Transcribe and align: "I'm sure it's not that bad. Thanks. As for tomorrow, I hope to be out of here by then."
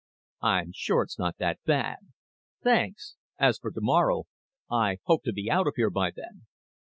"I'm 0.41 0.71
sure 0.73 1.03
it's 1.03 1.19
not 1.19 1.37
that 1.37 1.59
bad. 1.63 1.97
Thanks. 2.63 3.17
As 3.37 3.59
for 3.59 3.69
tomorrow, 3.69 4.23
I 4.67 4.97
hope 5.03 5.21
to 5.25 5.31
be 5.31 5.51
out 5.51 5.67
of 5.67 5.73
here 5.75 5.91
by 5.91 6.09
then." 6.09 6.47